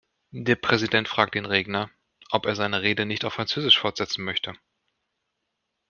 [0.31, 1.91] Der Präsident fragt den Redner,
[2.31, 4.55] ob er seine Rede nicht auf französisch fortsetzen möchte.